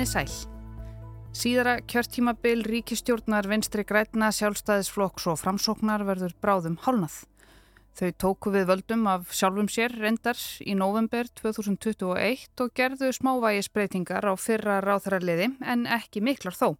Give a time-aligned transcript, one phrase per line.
[0.00, 0.30] Komiði sæl.
[1.36, 7.18] Síðara kjörtímabil ríkistjórnar vinstri grætna sjálfstæðisflokks og framsóknar verður bráðum hálnað.
[8.00, 14.32] Þau tóku við völdum af sjálfum sér reyndar í november 2021 og gerðu smávægisbreytingar á
[14.40, 16.78] fyrra ráþaraliði en ekki miklar þó.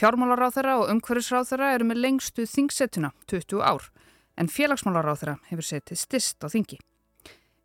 [0.00, 3.90] Fjármálaráþara og umhverfisráþara eru með lengstu þingsettuna 20 ár
[4.40, 6.80] en félagsmálaráþara hefur setið stist á þingi.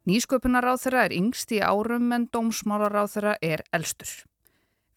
[0.03, 4.26] Nýsköpunaráþara er yngst í árum en dómsmálaráþara er elstur.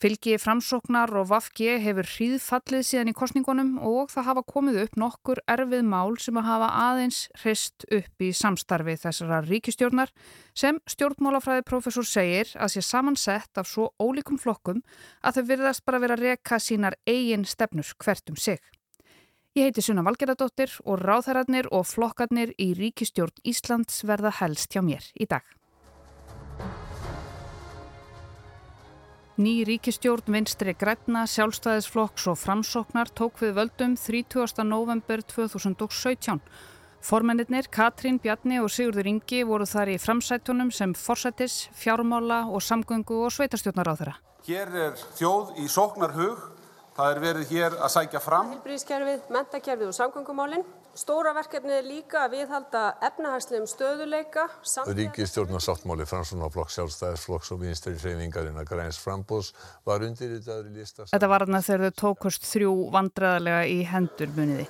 [0.03, 5.41] Fylgi framsóknar og Vafge hefur hríðfallið síðan í kostningunum og það hafa komið upp nokkur
[5.55, 10.11] erfið mál sem að hafa aðeins hrist upp í samstarfi þessara ríkistjórnar
[10.59, 14.83] sem stjórnmálafræði profesor segir að sé samansett af svo ólíkum flokkum
[15.23, 18.59] að þau virðast bara vera að reka sínar eigin stefnus hvert um sig.
[19.55, 25.13] Ég heiti Sunna Valgeradóttir og ráþærarnir og flokkarnir í ríkistjórn Íslands verða helst hjá mér
[25.15, 25.47] í dag.
[29.41, 34.61] Ný ríkistjórn vinstri Græna, sjálfstæðisflokks og framsóknar tók við völdum 30.
[34.69, 36.37] november 2017.
[37.01, 43.25] Formennir Katrín Bjarni og Sigurður Ingi voru þar í framsætunum sem forsættis, fjármála og samgöngu
[43.25, 44.15] og sveitarstjórnar á þeirra.
[44.45, 46.45] Hér er þjóð í sóknarhug.
[46.93, 48.53] Það er verið hér að sækja fram.
[48.53, 50.69] Hilbríðskerfið, mentakerfið og samgöngumálinn.
[50.93, 54.43] Stóra verkefni er líka að viðhalda efnahagslegum stöðuleika.
[54.93, 59.55] Ríkistjórnarsáttmáli Fransunaflokks, sjálfstæðisflokks og vinstri hreyfingarinn að græns frambóðs
[59.89, 61.07] var undirritaður í lista.
[61.15, 64.67] Þetta var þarna þegar þau tókust þrjú vandræðarlega í hendur muniði.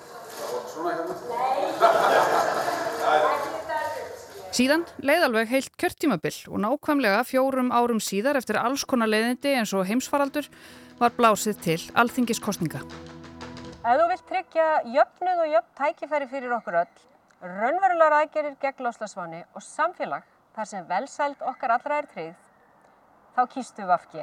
[4.52, 9.74] Síðan leið alveg heilt kjörtímabill og nákvæmlega fjórum árum síðar eftir alls konar leiðindi eins
[9.74, 10.46] og heimsfaraldur
[11.00, 12.84] var blásið til alþingiskostninga.
[13.82, 17.00] Ef þú vilt tryggja jöfnuð og jöfn tækifæri fyrir okkur öll,
[17.42, 20.22] raunverulegar aðgerir gegn loslasváni og samfélag
[20.54, 22.44] þar sem velsælt okkar allra er tryggð,
[23.34, 24.22] þá kýstu við afgi.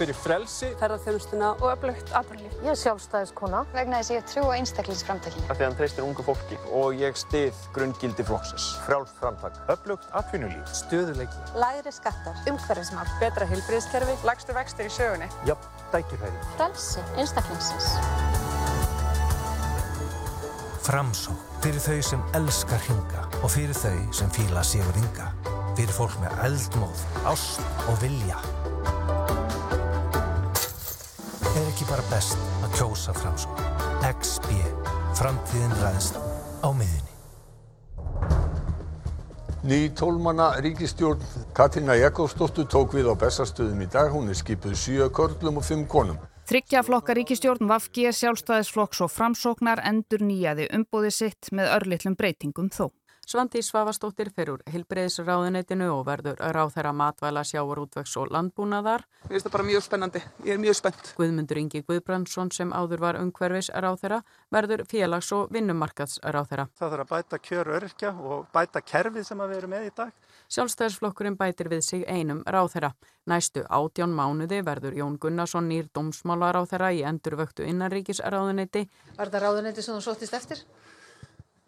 [0.00, 2.54] Fyrir frelsi, ferðarþjónustuna og öflugt atvinnulíf.
[2.64, 5.44] Ég er sjálfstæðiskona vegna þess að ég trú á einstaklingsframtækinu.
[5.44, 8.68] Það er því að hann treystir ungu fólki og ég stið grunngildi flokksins.
[8.86, 11.42] Frjálst framtak, öflugt atvinnulíf, Stöðuleiki.
[11.60, 15.28] Lægri skattar, umhverfismál, Betra heilbriðskerfi, lagstu vextir í sögunni.
[15.44, 16.40] jafn dækifæri.
[16.56, 17.92] frelsi einstaklingsins.
[20.80, 25.28] Framsó fyrir þau sem elskar hinga og fyrir þau sem fíla sigur hinga.
[25.76, 28.40] Fyrir fólk með eldmóð, ást og vilja.
[31.80, 33.54] Ekki bara best að kjósa Framsó?
[34.04, 34.50] XB.
[35.16, 36.18] Framtíðin ræðst
[36.60, 37.14] á miðunni.
[39.64, 41.24] Ný tólmanna ríkistjórn
[41.56, 44.12] Katrína Jakobsdóttur tók við á Bessastöðum í dag.
[44.12, 46.20] Hún er skipuð sjö körlum og fimm konum.
[46.52, 52.90] Þryggja flokka ríkistjórn Vafge, sjálfstæðisflokks og framsóknar endur nýjaði umbóði sitt með örlitlum breytingum þó.
[53.30, 59.04] Svandi Svavastóttir fer úr Hilbreiðsráðuneytinu og verður ráðherra matvæla sjáur útvegs og landbúnaðar.
[59.28, 60.22] Mér finnst það bara mjög spennandi.
[60.48, 61.12] Ég er mjög spennt.
[61.14, 64.18] Guðmundur Ingi Guðbrandsson sem áður var umhverfis ráðherra
[64.50, 66.66] verður félags- og vinnumarkads ráðherra.
[66.74, 70.12] Það þarf að bæta kjör örkja og bæta kerfið sem við erum með í dag.
[70.50, 72.96] Sjálfstæðisflokkurinn bætir við sig einum ráðherra.
[73.30, 78.88] Næstu átján mánuði verður Jón Gunnarsson nýr dómsmálaráðherra í endurvöktu innanríkisráðuneyti.
[79.14, 80.66] Var þetta ráðuneyti sem þú sóttist eftir?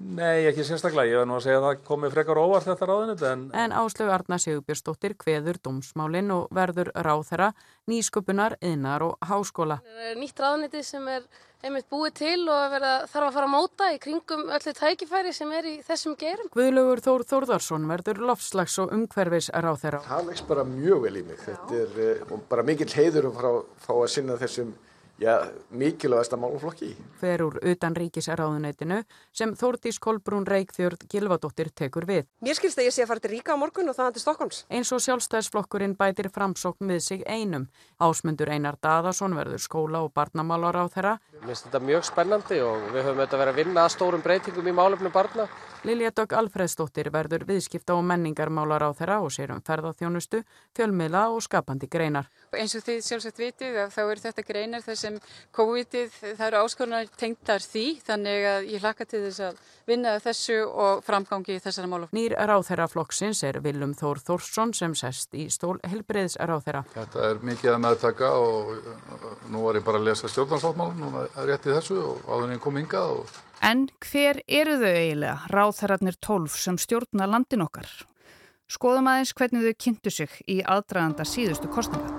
[0.03, 1.09] Nei, ekki sérstaklega.
[1.09, 3.45] Ég verð nú að segja að það komi frekar óvart þetta ráðunit en...
[3.55, 7.53] En Áslögu Arna Sigurbjörnsdóttir kveður dómsmálinn og verður ráðherra
[7.91, 9.79] nýsköpunar, yðnar og háskóla.
[9.87, 11.27] Það er nýtt ráðuneyti sem er
[11.62, 15.53] einmitt búið til og verða, þarf að fara að móta í kringum öllu tækifæri sem
[15.55, 16.49] er í þessum gerum.
[16.55, 20.03] Guðlaugur Þór Þórðarsson verður lofslags og umhverfis ráðherra.
[20.09, 21.43] Það leggst bara mjög vel í mig.
[21.47, 24.75] Þetta er uh, bara mikill heiður að fá að sinna þessum
[25.22, 25.37] Já,
[25.71, 26.88] mikilvægast að máluflokki.
[27.21, 32.27] Fer úr utan ríkisráðuneytinu sem Þórdís Kolbrún Reykjörð Gilvadóttir tekur við.
[32.43, 34.64] Mér skilst að ég sé að fara til Ríka á morgun og það til Stokkons.
[34.67, 37.69] Eins og sjálfstæðisflokkurinn bætir framsókn við sig einum.
[38.02, 41.14] Ásmundur Einar Daðarsson verður skóla og barnamálar á þeirra.
[41.38, 44.73] Mér finnst þetta mjög spennandi og við höfum auðvitað verið að vinna að stórum breytingum
[44.73, 45.47] í málefnum barna.
[45.82, 50.44] Lilja Dögg Alfredsdóttir verður viðskipta og menningarmálar á þeirra og sér um ferðarþjónustu,
[50.79, 52.29] fjölmiðla og skapandi greinar.
[52.55, 55.19] Eins og þið sjálfsagt vitið þá eru þetta greinar þar sem
[55.58, 60.62] COVID-ið, það eru áskorunar tengdar því þannig að ég hlakka til þess að vinna þessu
[60.70, 62.12] og framgangi þessara mála.
[62.14, 66.87] Nýr ráþherra flokksins er Vilum Þór Þórsson sem sest í stól helbreyðs ráþherra.
[66.94, 68.76] Þetta er mikið að meðtaka og
[69.50, 72.61] nú var ég bara að lesa stjórnarsáttmál, nú er rétt í þessu og áður en
[72.61, 77.87] ég kom hingað og En hver eru þau eiginlega, ráþherrarnir tólf sem stjórna landin okkar?
[78.67, 82.11] Skoðum aðeins hvernig þau kynntu sig í aðdraganda síðustu kostninga.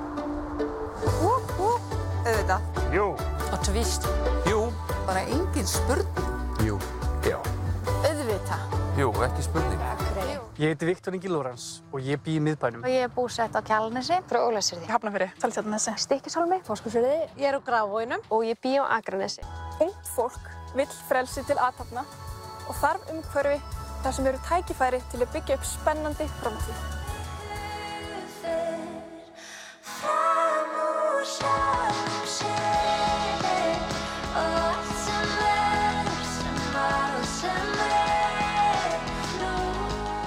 [1.04, 1.74] Ú, ú,
[2.24, 2.70] auðvitað.
[2.96, 3.10] Jú.
[3.50, 4.08] Og tvist.
[4.48, 4.62] Jú.
[5.04, 6.32] Bara engin spurning.
[6.64, 6.80] Jú.
[7.28, 7.42] Já.
[7.92, 8.80] Auðvitað.
[9.02, 9.84] Jú, ekki spurning.
[10.62, 12.84] Ég heiti Viktor Ingi Lórans og ég bý í miðbænum.
[12.86, 14.86] Og ég er búsett á Kjalarnesi, frá Ólafsfirði.
[14.86, 15.96] Hafnafyrir, Seltjarnanesi.
[16.04, 19.42] Stykkishólmi, Fóskursfirði, ég er á Grafvóinum og ég bý á Akranesi.
[19.82, 22.06] Ungt fólk vill frelsi til aðtapna
[22.68, 23.60] og þarf umhverfi
[24.04, 26.84] þar sem eru tækifæri til að byggja upp spennandi framtíð.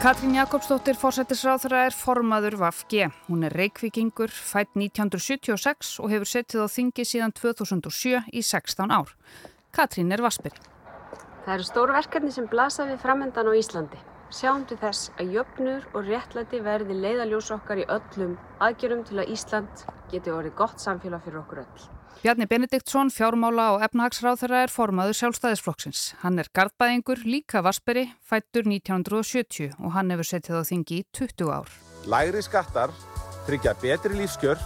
[0.06, 3.08] Katrín Jakobsdóttir fórsættisráþara er formaður VAFG.
[3.26, 9.10] Hún er reikvikingur, fætt 1976 og hefur settið á þingi síðan 2007 í 16 ár.
[9.76, 10.56] Katrín er vaspiri.
[11.44, 13.98] Það eru stóru verkefni sem blasa við framöndan á Íslandi.
[14.34, 19.30] Sjáum til þess að jöfnur og réttlæti verði leiðaljós okkar í öllum aðgjörum til að
[19.36, 21.84] Ísland geti orðið gott samfélag fyrir okkur öll.
[22.22, 26.00] Bjarni Benediktsson, fjármála og efnahagsráþara er formaður sjálfstæðisflokksins.
[26.24, 31.52] Hann er gardbæðingur, líka vasperi, fættur 1970 og hann hefur settið á þingi í 20
[31.52, 31.70] ár.
[32.10, 32.96] Lægri skattar,
[33.46, 34.58] tryggja betri lífskjör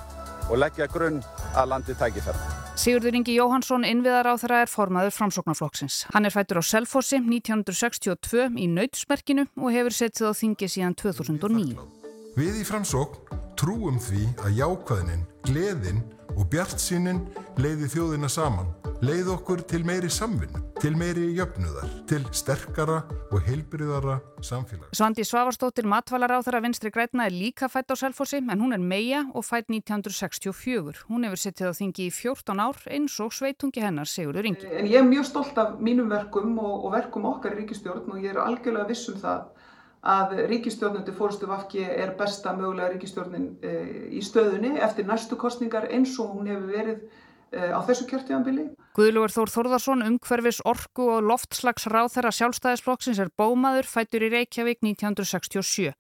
[0.49, 1.21] og leggja grunn
[1.53, 2.60] að landi tækifæra.
[2.79, 6.05] Sigurður Ingi Jóhansson, innviðaráþara, er formaður framsóknarflokksins.
[6.15, 11.77] Hann er fættur á Selfossi 1962 í nautsmerkinu og hefur settið á þingi síðan 2009.
[12.39, 16.01] Við í framsókn trúum því að jákvæðnin, gleðin
[16.41, 17.21] og bjartsýnin
[17.61, 18.71] leiði þjóðina saman,
[19.05, 24.89] leiði okkur til meiri samvinnu, til meiri jöfnuðar, til sterkara og heilbriðara samfélag.
[24.97, 29.45] Svandi Svavarstóttir matvælaráþara vinstri grætna er líka fætt á Selfossi en hún er meia og
[29.45, 31.05] fætt 1964.
[31.11, 34.71] Hún hefur settið á þingi í 14 ár eins og sveitungi hennar Sigurður Ingi.
[34.73, 38.25] En ég er mjög stolt af mínum verkum og, og verkum okkar í ríkistjórn og
[38.25, 39.51] ég er algjörlega viss um það
[40.01, 43.73] að ríkistjórnundi fórstu Vafki er besta mögulega ríkistjórnin e,
[44.17, 47.03] í stöðunni eftir næstu kostningar eins og hún hefur verið
[47.53, 48.71] e, á þessu kjörtíðanbili.
[48.97, 55.93] Guðlugur Þór Þórðarsson, umhverfis orku og loftslags ráþæra sjálfstæðisflokksins er bómaður, fættur í Reykjavík 1967.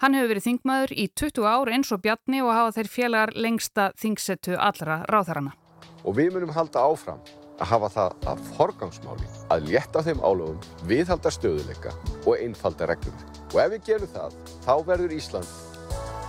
[0.00, 3.90] Hann hefur verið þingmaður í 20 ár eins og Bjarni og hafa þeir félagar lengsta
[4.00, 5.52] þingsetu allra ráþærana.
[6.06, 7.20] Og við munum halda áfram
[7.60, 11.92] að hafa það að forgangsmáli að létta þeim álöfum, viðhalda stöðuleika
[12.24, 13.26] og einfalda reglum.
[13.52, 15.56] Og ef við gerum það, þá verður Ísland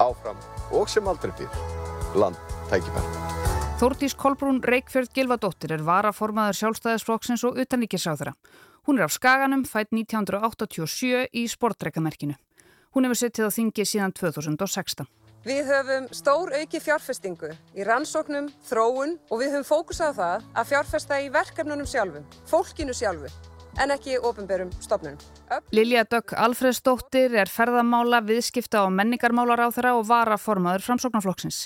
[0.02, 0.40] áfram
[0.74, 2.40] og sem aldrei fyrir land
[2.72, 3.30] tækifæri.
[3.82, 8.36] Þórdís Kolbrún Reykjörð Gilvadóttir er varaformaður sjálfstæðisflokksins og utanríkisáþara.
[8.86, 12.36] Hún er af Skaganum, fætt 1987 í sportreikamerkinu.
[12.94, 15.08] Hún hefur settið á þingi síðan 2016.
[15.42, 20.68] Við höfum stór auki fjárfestingu í rannsóknum, þróun og við höfum fókusað á það að
[20.70, 23.32] fjárfesta í verkefnunum sjálfum, fólkinu sjálfu,
[23.82, 25.18] en ekki ofinberum stofnunum.
[25.74, 31.64] Lilja Dögg Alfredsdóttir er ferðamála, viðskipta og menningarmálar á þeirra og varaformaður framsóknarflokksins.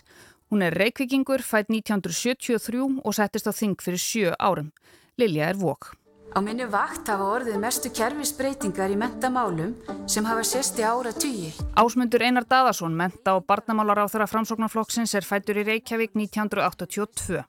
[0.48, 4.72] Hún er reykvikingur, fætt 1973 og settist á þing fyrir sjö árum.
[5.20, 5.92] Lilja er vok.
[6.36, 9.70] Á minni vakt hafa orðið mestu kerfisbreytingar í mentamálum
[10.12, 11.54] sem hafa sérst í ára tugi.
[11.80, 17.40] Ásmundur Einar Daðarsson, menta og barnamálar á þeirra framsóknarflokksins er fættur í Reykjavík 1982.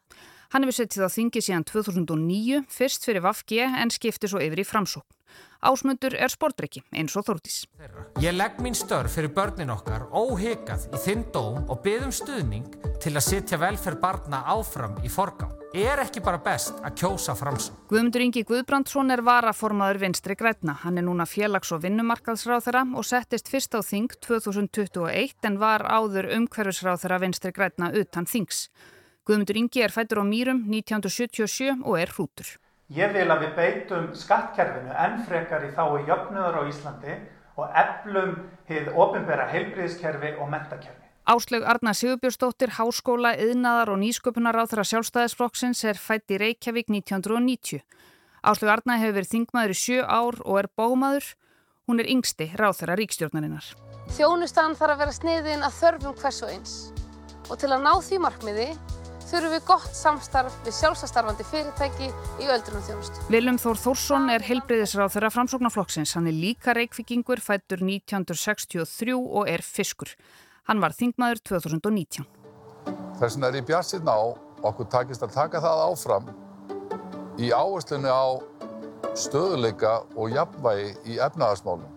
[0.54, 4.68] Hann hefur settið á þingi síðan 2009, fyrst fyrir Vafge en skipti svo yfir í
[4.70, 5.10] framsókn.
[5.66, 7.64] Ásmundur er sportriki eins og Þórtís.
[8.22, 13.16] Ég legg mín störf fyrir börnin okkar óhekað í þinn dóm og byggðum stuðning til
[13.16, 15.45] að setja velferð barna áfram í forgang.
[15.76, 17.74] Er ekki bara best að kjósa framsókn?
[17.90, 20.72] Guðmundur Ingi Guðbrandsson er varaformaður vinstri grætna.
[20.80, 25.84] Hann er núna félags- og vinnumarkaðsráð þeirra og settist fyrst á þing 2021 en var
[25.84, 28.70] áður umhverfisráð þeirra vinstri grætna utan þings.
[29.28, 32.56] Guðmundur Ingi er fættur á Mýrum 1977 og er hrútur.
[32.88, 37.18] Ég vil að við beitum skattkerfinu enn frekar í þái jöfnuður á Íslandi
[37.60, 41.05] og eflum hið ofinbera heilbriðiskerfi og mentakerfi.
[41.26, 47.82] Áslaug Arna Sigurbjörnsdóttir, Háskóla, Yðnaðar og Nýsköpunar á þeirra sjálfstæðisflokksins er fætt í Reykjavík 1990.
[48.46, 51.32] Áslaug Arna hefur verið þingmaður í sjö ár og er bómaður.
[51.90, 53.72] Hún er yngsti ráð þeirra ríkstjórnarinnar.
[54.14, 56.76] Þjónustan þarf að vera sniðin að þörfum hvers og eins.
[57.50, 58.70] Og til að ná því markmiði
[59.26, 63.26] þurfum við gott samstarf við sjálfsastarfandi fyrirtæki í öldrunum þjónustu.
[63.34, 66.14] Viljum Þór Þórsson er heilbreyðisráð þeirra framsóknarflokksins.
[66.14, 70.14] Hann er líka reykvikingur, fættur 1963 og er fiskur.
[70.66, 72.26] Hann var þingmaður 2019.
[73.20, 74.24] Þess vegna er ég bjart sérna á
[74.66, 76.30] okkur takist að taka það áfram
[77.38, 78.26] í áherslunni á
[79.16, 81.92] stöðuleika og jafnvægi í efnaðarsmálum.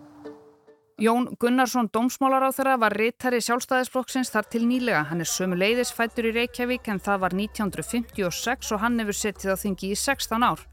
[1.00, 5.06] Jón Gunnarsson, dómsmálaráþara, var rittari sjálfstæðisflokksins þar til nýlega.
[5.08, 9.56] Hann er sömu leiðis fættur í Reykjavík en það var 1956 og hann hefur settið
[9.56, 10.66] á þingi í 16 ár.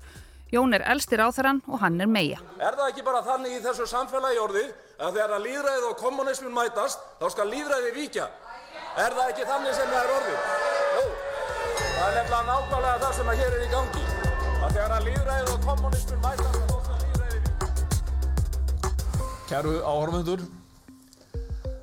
[0.55, 2.39] Jón er elstir áþarann og hann er meia.
[2.63, 4.69] Er það ekki bara þannig í þessu samfélagi orðið
[5.03, 8.27] að þegar að líðræðið og kommunismin mætast, þá skal líðræðið víkja?
[9.03, 10.39] Er það ekki þannig sem það er orðið?
[10.97, 11.03] Jú,
[11.97, 14.05] það er nefnilega nákvæmlega það sem að hér er í gangi.
[14.47, 17.67] Að þegar að líðræðið og kommunismin mætast, þá skal líðræðið víkja.
[19.51, 20.47] Kæru áhörfundur,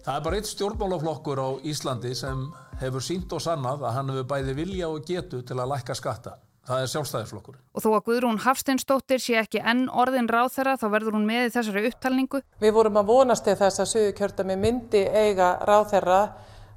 [0.07, 2.47] það er bara eitt stjórnmálaflokkur á Íslandi sem
[2.79, 6.39] hefur sínt og sannað að hann hefur bæði vilja og getu til að lækka skatta.
[6.63, 7.57] Það er sjálfstæðisflokkur.
[7.75, 11.53] Og þó að Guðrún Hafsteinsdóttir sé ekki enn orðin ráþera þá verður hún með í
[11.57, 12.39] þessari upptalningu.
[12.63, 16.21] Við vorum að vonast til þess að Suðurkjördami myndi eiga ráþera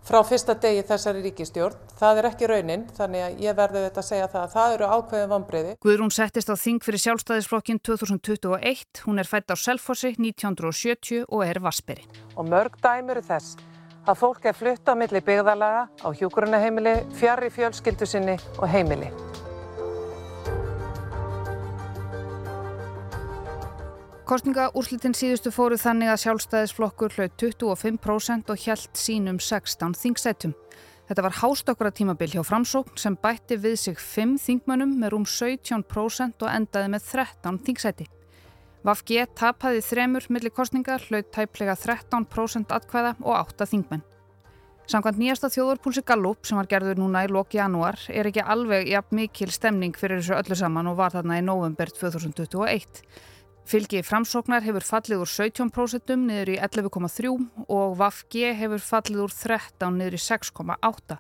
[0.07, 1.79] frá fyrsta degi þessari ríkistjórn.
[1.99, 4.91] Það er ekki raunin, þannig að ég verði þetta að segja það að það eru
[4.97, 5.77] ákveðin vonbreyði.
[5.83, 9.03] Guðrún settist á þing fyrir sjálfstæðisflokkin 2021.
[9.07, 12.07] Hún er fætt á Selfossi 1970 og er vasperi.
[12.39, 13.59] Og mörg dæmur þess
[14.07, 19.11] að fólk er flutt á milli byggðalaga á hjúkurunaheimili, fjari fjölskyldu sinni og heimili.
[24.27, 30.55] Kostningaúrslitin síðustu fóru þannig að sjálfstæðisflokkur hlaut 25% og hjælt sínum 16 þingsætum.
[31.07, 36.43] Þetta var hástokkra tímabil hjá framsókn sem bætti við sig 5 þingmönnum með rúm 17%
[36.43, 38.09] og endaði með 13 þingsæti.
[38.83, 44.03] Vafg tapaði þremur millir kostningar, hlaut tæplega 13% atkvæða og 8 þingmenn.
[44.91, 49.23] Samkvæmt nýjasta þjóðarpúlsi Gallup sem var gerður núna í loki janúar er ekki alveg jafn
[49.23, 53.03] mikil stemning fyrir þessu öllu saman og var þarna í november 2021.
[53.67, 57.33] Fylgi framsóknar hefur fallið úr 17% niður í 11,3
[57.67, 61.17] og VAFG hefur fallið úr 13 niður í 6,8.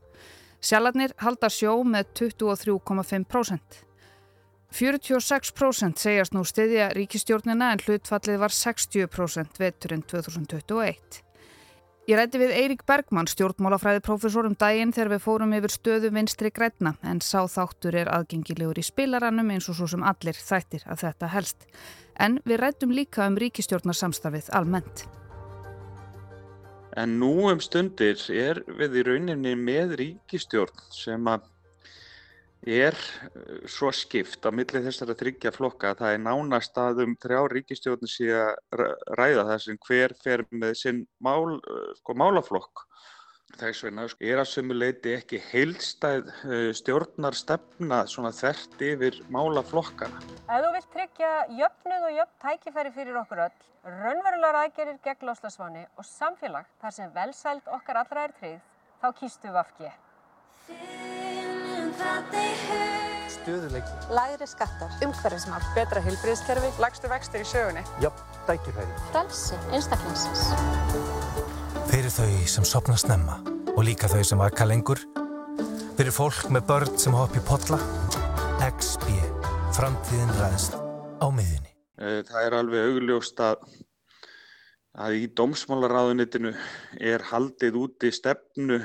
[0.63, 3.83] Sjaladnir halda sjó með 23,5%.
[4.77, 11.26] 46% segjast nú stiðja ríkistjórnina en hlutfallið var 60% veturinn 2021.
[12.07, 16.53] Ég rætti við Eirík Bergmann, stjórnmálafræði profesor um daginn þegar við fórum yfir stöðu vinstri
[16.55, 21.01] græna en sá þáttur er aðgengilegur í spilarannum eins og svo sem allir þættir að
[21.03, 21.67] þetta helst.
[22.15, 25.03] En við rættum líka um ríkistjórnarsamstafið almennt.
[26.95, 31.51] En nú um stundir er við í rauninni með ríkistjórn sem að
[32.67, 37.15] er eh, svo skipt á milli þessara þryggja flokka að það er nánast að um
[37.23, 38.83] þrjá ríkistjórnir sé að
[39.19, 42.87] ræða það sem hver fer með sinn mál, eh, sko, málaflokk.
[43.57, 49.23] Þess vegna sko, er að sömu leiti ekki heilstæð eh, stjórnar stefna svona þert yfir
[49.33, 50.21] málaflokkana.
[50.51, 51.33] Ef þú vilt tryggja
[51.63, 57.15] jöfnuð og jöfn tækifæri fyrir okkur öll, raunverulegar aðgerir gegn loslasváni og samfélag þar sem
[57.15, 58.65] velsælt okkar allra er tryggð,
[59.01, 61.06] þá kýstu við afgið.
[63.31, 63.93] Stöðuleiki.
[64.11, 64.91] Lægri skattar.
[65.07, 65.63] Umhverfismál.
[65.77, 66.71] Betra heilbríðskerfi.
[66.83, 67.85] Lægstu vextir í sögunni.
[68.03, 68.97] Jöfn, dækifæri.
[69.13, 69.59] Frelsi.
[69.71, 70.49] Einstaklingsins.
[71.87, 73.39] Fyrir þau sem sopna snemma
[73.77, 74.99] og líka þau sem vaka lengur.
[75.97, 77.79] Fyrir fólk með börn sem hopp í podla.
[78.67, 79.15] XB.
[79.77, 80.75] Framtíðin ræðst
[81.23, 81.73] á miðunni.
[82.03, 83.63] Eh, það er alveg augljóst að,
[85.07, 86.53] að í dómsmálaráðunitinu
[86.99, 88.83] er haldið úti stefnu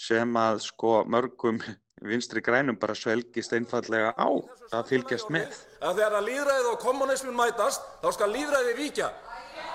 [0.00, 1.58] sem að sko mörgum
[2.00, 4.28] vinstri grænum bara svelgist einfallega á
[4.72, 5.54] að fylgjast með.
[5.80, 9.10] Að þegar líðræðið og kommunismin mætast, þá skal líðræðið víkja.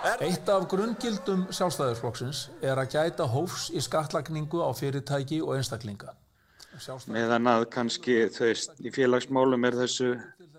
[0.05, 0.21] Er...
[0.27, 6.13] Eitt af grunngildum sjálfstæðisflokksins er að gæta hófs í skattlagningu á fyrirtæki og einstaklinga.
[7.07, 8.51] Meðan að kannski þau
[8.83, 10.09] í félagsmálum er þessu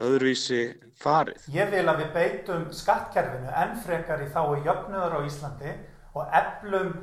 [0.02, 0.60] öðruvísi
[1.00, 1.44] farið.
[1.52, 5.74] Ég vil að við beitum skattkerfinu enn frekar í þái jöfnuður á Íslandi
[6.16, 6.94] og eflum.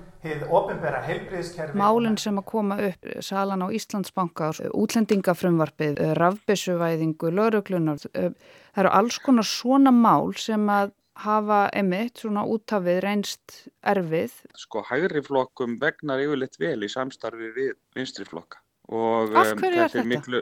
[1.75, 9.48] Málinn sem að koma upp salan á Íslandsbanka, útlendingafrumvarfið, rafbissuvæðingu, lauruglunar, það eru alls konar
[9.48, 14.34] svona mál sem að hafa emitt svona útafið reynst erfið.
[14.58, 18.63] Sko hægri flokkum vegnar yfirleitt vel í samstarfi við vinstri flokka.
[18.92, 20.08] Og, Af hverju um, er þetta?
[20.10, 20.42] Miklu,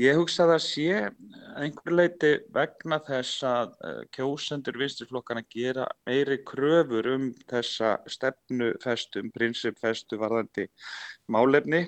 [0.00, 0.98] ég hugsa að það sé
[1.60, 9.32] einhver leiti vegna þess að uh, kjósendur vinsturflokkana gera meiri kröfur um þessa stefnufestu, um
[9.34, 10.68] prinsipfestu varðandi
[11.28, 11.86] málefni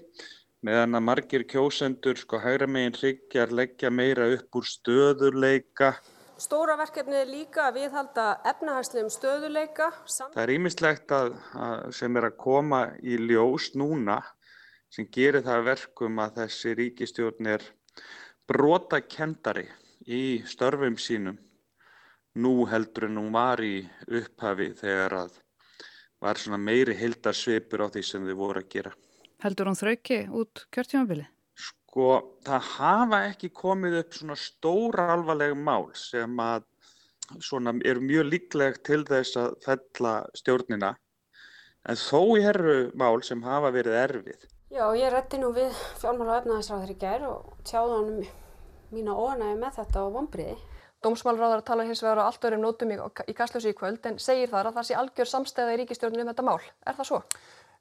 [0.64, 5.94] meðan að margir kjósendur sko hægra meginn hryggjar leggja meira upp úr stöðuleika
[6.34, 9.86] Stóra verkefni er líka að viðhalda efnahagslegum stöðuleika.
[10.10, 14.18] Það er ímislegt að, að sem er að koma í ljós núna
[14.90, 17.68] sem gerir það verkum að þessi ríkistjórn er
[18.50, 19.66] brotakendari
[20.06, 21.38] í störfum sínum
[22.34, 23.78] nú heldur en hún var í
[24.10, 25.38] upphafi þegar að
[26.24, 28.92] var svona meiri hildarsvipur á því sem þið voru að gera.
[29.44, 31.26] Heldur hún þrauki út kjörtjómabili?
[31.54, 32.08] Sko,
[32.46, 36.64] það hafa ekki komið upp svona stóra alvarlega mál sem að
[37.44, 40.94] svona eru mjög líklegt til þess að fella stjórnina
[41.88, 46.38] en þó eru mál sem hafa verið erfið Já, ég rétti nú við fjármála og
[46.40, 48.30] efnaðisráður í gerð og tjáði honum
[48.90, 50.54] mína óanægi með þetta á vonbriði.
[51.04, 52.96] Dómsmálráðar tala hins vegar á allt örum nótum í,
[53.30, 56.30] í kastljósi í kvöld en segir þar að það sé algjör samstæða í ríkistjórnum um
[56.32, 56.58] þetta mál.
[56.82, 57.20] Er það svo?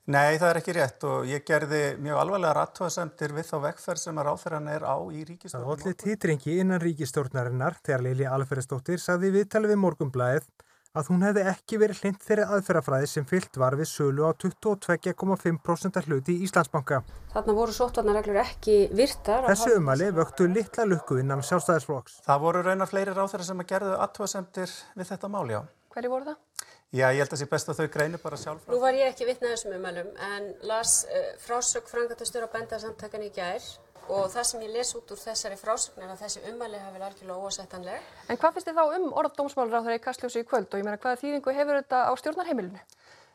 [0.05, 4.21] Nei, það er ekki rétt og ég gerði mjög alvarlega rattóðasemtir við þá vekkferð sem
[4.21, 5.65] að ráþæran er á í ríkistjórnum.
[5.65, 10.51] Það hóllið títringi innan ríkistjórnarinnar þegar Lili Alferðsdóttir sagði viðtali við morgumblæðið
[10.93, 16.01] að hún hefði ekki verið hlind þeirri aðferðafræði sem fyllt var við sölu á 22,5%
[16.05, 16.99] hluti í Íslandsbanka.
[17.33, 19.47] Þarna voru sóttvarnarreglur ekki virtar.
[19.49, 22.19] Þessu umali vöktu litla lukku innan sjálfstæðisflokks.
[22.27, 25.63] Það voru raunar fleiri ráþæra sem að gerðu aðtóðasemtir við þetta mál, já.
[25.93, 26.69] Hverju voru það?
[26.93, 28.67] Já, ég held að það sé best að þau greinir bara sjálf.
[28.69, 33.31] Nú var ég ekki vitnað þessum umælum en las uh, frásög frangatastur á bændasamtakan í
[33.33, 33.65] gær
[34.11, 37.05] og það sem ég les út úr þessari frásögn er að þessi umæli hafi verið
[37.07, 38.07] algjörlega óasettanleg.
[38.27, 40.87] En hvað finnst þið þá um orð dómsmálur á þeirri kastljósi í kvöld og ég
[40.87, 42.81] meina hvaða þýðingu hefur þetta á stjórnarheimilinu?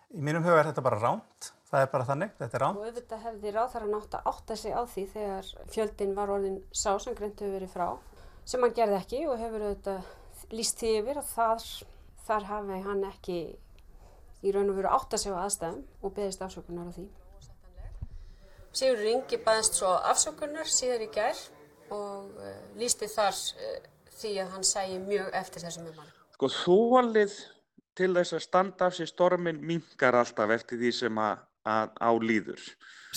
[0.09, 2.79] Í mínum huga er þetta bara ránt, það er bara þannig, þetta er ránt.
[2.79, 6.91] Og auðvitað hefði ráðhara nátt að átta sig á því þegar fjöldin var orðin sá
[6.97, 7.89] sem greint hefur verið frá,
[8.49, 11.67] sem hann gerði ekki og hefur auðvitað líst því yfir að þar,
[12.29, 13.39] þar hafi hann ekki
[14.39, 17.09] í raun og veru átta sig á aðstæðum og beðist afsökunar á því.
[18.78, 21.38] Sigur Ringi baðist svo afsökunar síðar í gær
[21.90, 23.78] og uh, lísti þar uh,
[24.20, 26.12] því að hann sæi mjög eftir þessum umhverfum.
[26.37, 27.35] Sko þólið
[27.99, 32.11] til þess að standa af sér stormin minkar alltaf eftir því sem að, að á
[32.23, 32.68] líður.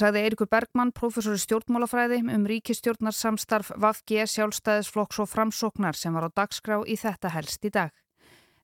[0.02, 6.38] Sagði Eirikur Bergmann, professor í stjórnmálafræði um ríkistjórnarsamstarf VAFG sjálfstæðisflokks og framsóknar sem var á
[6.42, 7.94] dagskrá í þetta helst í dag.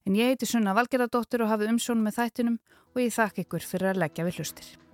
[0.08, 2.60] En ég heiti Sunna Valgerðardóttir og hafi umsjón með þættinum
[2.96, 4.87] og ég þakka ykkur fyrir að leggja við hlustir.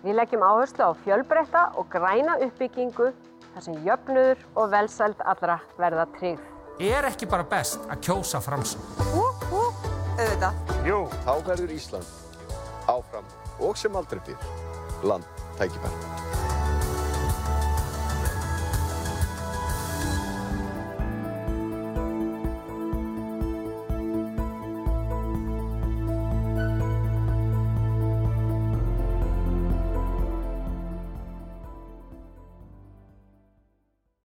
[0.00, 3.10] Við leggjum áherslu á fjölbreytta og græna uppbyggingu
[3.52, 6.46] þar sem jöfnudur og velsæld allra verða tryggð.
[6.80, 8.80] Er ekki bara best að kjósa framsum?
[9.12, 9.66] Hú, hú,
[10.16, 10.74] auðvitað.
[10.88, 11.02] Jú.
[11.26, 12.16] Þá verður Ísland
[12.88, 13.28] áfram
[13.60, 15.28] og sem aldrei fyrr land
[15.60, 16.29] tækifæri.